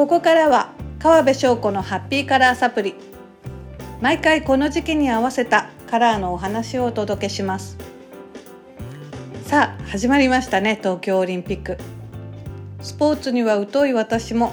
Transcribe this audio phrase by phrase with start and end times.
[0.00, 2.94] ここからは川辺翔子のハッピーカラーサプリ。
[4.00, 7.76] 毎回この時期に合わせたカラーのお話をお届けします。
[9.44, 11.76] さあ始まりましたね東京オリンピック。
[12.80, 14.52] スポーツには疎い私も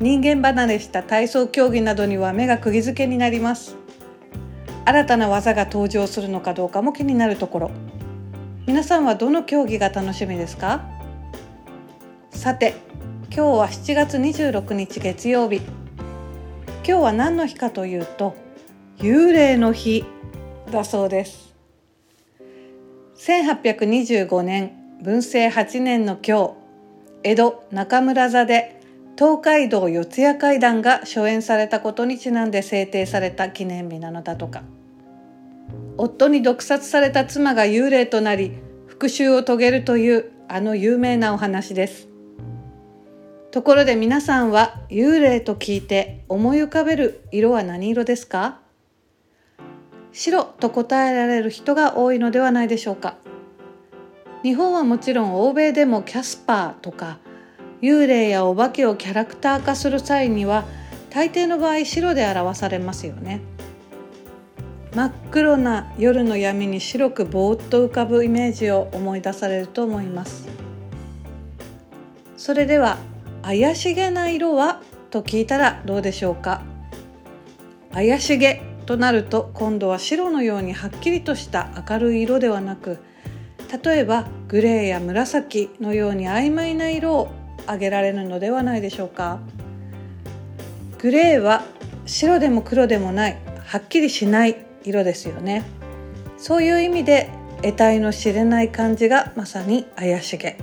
[0.00, 3.76] 人間離れした体操競技などには目が釘付けになります。
[4.86, 7.70] 新たな技が登場するのかどうかも気になるところ。
[8.66, 10.80] 皆さんはどの競技が楽しみですか？
[12.30, 12.74] さて
[13.38, 15.58] 今日は7月26日月曜日。
[15.58, 18.34] 今日は何の日かというと
[18.96, 20.04] 幽霊の日
[20.72, 21.54] だそうです。
[23.16, 24.72] 1825年
[25.04, 26.54] 文政8年の今日
[27.22, 28.80] 江戸中村座で
[29.16, 34.64] 東海道四谷怪談が初演されたことにちなんで制定された記念日なのだとか。
[35.96, 42.07] 夫に毒殺された妻が幽霊となり復讐を遂げるというあの有名なお話です。
[43.50, 48.60] ところで皆さんは幽霊と聞いて思い浮かべる色は何色ですか？
[50.12, 53.16] 白と答えられる人が多いのではないでしょうか？
[54.42, 57.20] 日本はもちろん欧米でもキャスパーとか
[57.80, 60.64] 幽霊やお化けをキャラクター化する際には
[61.08, 63.40] 大抵の場合白で表されますよね。
[64.94, 70.46] 真っ黒な夜の闇に白くぼーっと浮かぶイメージを思い出されると思います。
[72.36, 72.98] それでは
[73.48, 74.82] 怪しげな色は？
[75.08, 76.60] と聞いたらどうでしょうか？
[77.94, 82.98] 怪しげとなると今度は白のようにはっきりとした明るい色ではなく
[83.82, 87.32] 例えばグレーや紫のように曖昧な色を
[87.62, 89.40] 挙げられるのではないでしょうか？
[90.98, 91.64] グレーは
[92.04, 95.64] 白でも黒でもないはっきりしない色ですよね。
[96.36, 97.30] そういう意味で
[97.62, 100.58] 得体の知れない感じがまさに怪しげ。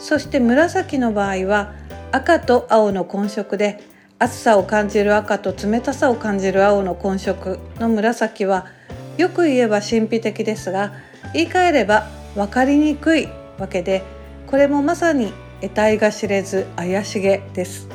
[0.00, 1.72] そして紫の場合は
[2.10, 3.80] 赤と青の混色で
[4.18, 8.66] 暑さを感じる赤と冷たさを感じる青の混色の紫は
[9.16, 10.92] よく言えば神秘的ですが
[11.32, 13.28] 言い換えれば分かりにくい
[13.58, 14.02] わけで
[14.46, 17.86] これもまさに得体が知れず怪しげです。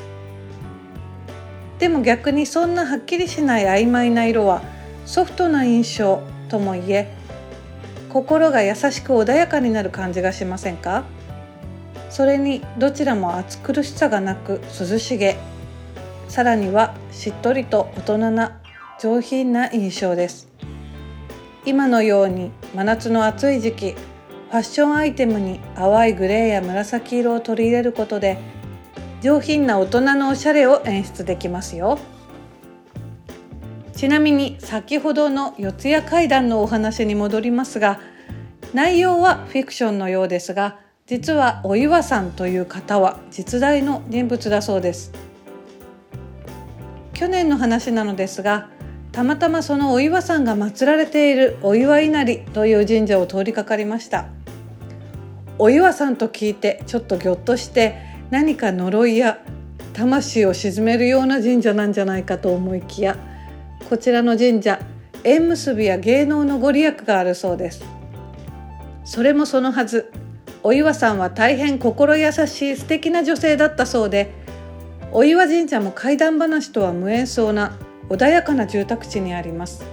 [1.80, 4.62] でも逆にそんなはっきりしない曖昧な色は
[5.06, 7.12] ソフトな印象ともいえ
[8.10, 11.04] 心が優しく穏やかになる感じがしませんか？
[12.10, 15.38] それにどちらも暑苦しさがなく涼しげ。
[16.28, 18.60] さらにはしっとりと大人な
[19.00, 20.48] 上品な印象です。
[21.66, 28.38] 今のように真夏の暑い時期ファッションアイテムに淡いグレーや紫色を取り入れることで
[29.22, 31.98] 上品な大人のおしゃれを演出できますよ。
[33.94, 38.00] ちなみに先ほどの四谷怪談のお話に戻りますが
[38.74, 45.12] 内容はフィクションのようですが実はお岩さんという方は実在の人物だそうです。
[47.14, 48.70] 去年の話なのですが
[49.12, 54.26] たまたまそのお岩さんが祀られているお岩稲荷という神社を通りかかりました。
[55.60, 57.98] お岩さんと聞いてちょっとぎょっとして
[58.32, 59.46] 何か呪いや
[59.94, 63.16] 魂を鎮めるような神社なんじゃないかと思いきや
[63.90, 64.82] こちらの神社
[65.24, 67.86] 縁結びや芸能のご利益があるそうです。
[69.04, 70.12] それもそのはず。
[70.68, 74.34] お岩さんは大変心優しい素敵な女性だったそうで
[75.12, 77.78] お岩神社も怪談話とは無縁そうな
[78.10, 79.86] 穏やかな住宅地にあります。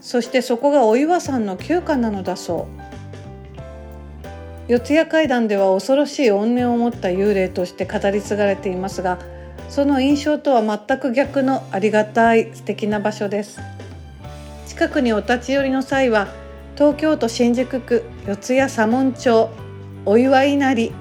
[0.00, 2.66] そしてそこがお岩さんの旧家なのだそ
[4.68, 4.72] う。
[4.72, 9.18] 四谷怪談では恐ろしい怨念を持った幽霊として語り継がれていますが
[9.68, 13.60] その印象とは全く逆のありがたい素敵な場所です。
[14.66, 16.28] 近くにお立ち寄りの際は
[16.76, 19.50] 東京都新宿区四谷左門町
[20.06, 20.92] お祝いなり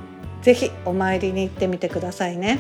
[0.41, 2.59] ぜひお参りに行ってみてくださいね。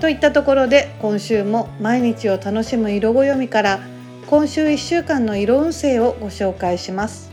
[0.00, 3.80] といったところで今週も毎日を楽しむ色ご読みから
[4.26, 7.30] 今週1週間の色運勢をご紹介します。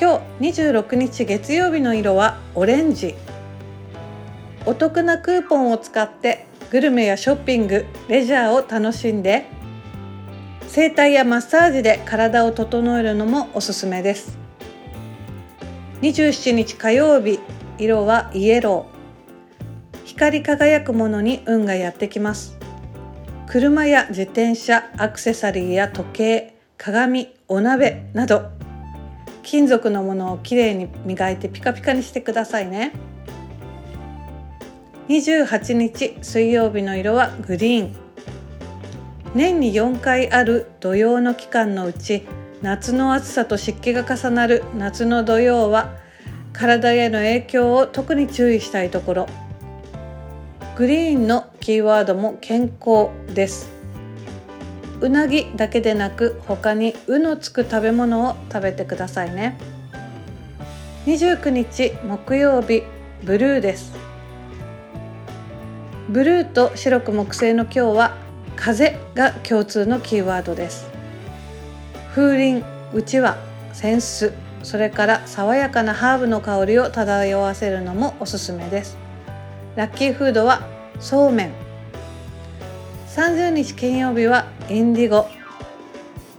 [0.00, 3.14] 今日26日月曜日の色はオレンジ。
[4.66, 9.46] お得なクーポンを使ってグルメやショッピング、レジャーを楽しんで
[10.68, 14.41] 整体やマッサージで体を整えるのもおすすめです。
[16.02, 17.38] 27日火曜日
[17.78, 20.04] 色はイエロー。
[20.04, 22.58] 光り輝くものに運がやってきます。
[23.46, 28.50] 車や自転車アクセサリーや時計鏡お鍋など
[29.44, 32.90] 金属のものをきれいに磨いてピカピカにしてくださいね。
[35.08, 37.96] 28日水曜日の色はグリーン。
[39.36, 42.26] 年に4回ある土曜の期間のうち
[42.62, 45.96] 夏の暑さと湿気が重なる夏の土曜は
[46.52, 49.26] 体への影響を特に注意したいところ。
[50.76, 53.68] グリーンのキーワードも健康です。
[55.00, 59.58] うなぎだけでなく他に「う」のつく食べ物を食べてくださいね。
[61.06, 62.84] 29日木曜日
[63.24, 63.92] ブルーです。
[66.08, 68.16] ブルーと白く木星の今日は
[68.54, 70.91] 風が共通のキーワードです。
[72.14, 73.38] 風鈴うちわ
[73.72, 74.32] 扇子
[74.62, 78.98] それから爽やかなハーブの香りを漂わせるのもおすすめです。
[79.76, 80.62] ラッキーフードは
[81.00, 81.52] そうめん。
[83.08, 85.26] 30日金曜日はインディゴ。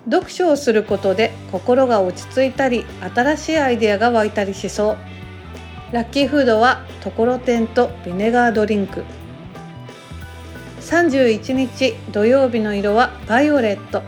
[0.06, 2.86] 読書をすることで心が落ち着いたり
[3.16, 4.98] 新しいアイデアが湧いたりしそう。
[5.92, 9.04] ラッキーフードはところてんとビネガードリンク。
[10.82, 14.04] 31日土曜日の色はバイオレット。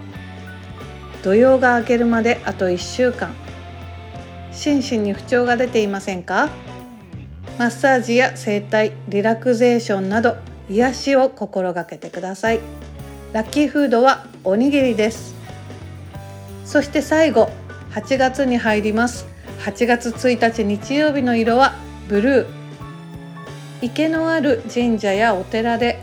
[1.25, 3.33] 土曜が明けるまであと1週間。
[4.51, 6.49] 心身に不調が出ていませんか？
[7.57, 10.37] マッサージや整体リラクゼーションなど
[10.69, 12.59] 癒しを心がけてください。
[13.33, 15.33] ラッキーフードはおにぎりです。
[16.63, 17.49] そして最後
[17.95, 19.25] 8月に入ります。
[19.61, 21.73] 8月1日日曜日の色は
[22.07, 22.47] ブルー。
[23.81, 25.99] 池のある神社やお寺で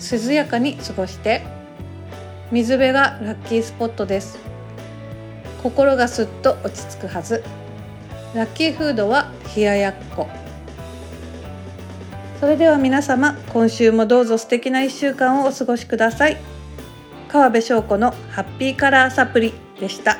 [0.00, 1.42] 涼やかに過ごして。
[2.50, 4.45] 水辺がラッキースポットです。
[5.66, 7.42] 心がすっと落ち着くはず。
[8.36, 10.28] ラッキーフードは冷ややっこ。
[12.38, 16.36] それでは皆様今週もどうぞ素敵な1週間をお過ごしください。
[17.26, 20.18] 川辺翔子のハッピーカラーサプリでした。